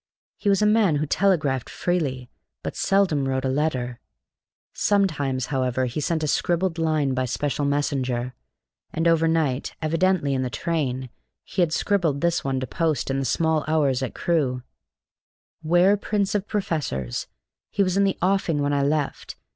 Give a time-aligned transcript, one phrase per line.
[0.35, 2.27] He was a man who telegraphed freely,
[2.63, 3.99] but seldom wrote a letter.
[4.73, 8.33] Sometimes, however, he sent a scribbled line by special messenger;
[8.91, 11.11] and overnight, evidently in the train,
[11.43, 14.63] he had scribbled this one to post in the small hours at Crewe:
[15.61, 17.27] "'Ware Prince of Professors!
[17.71, 19.35] _He was in the offing when I left.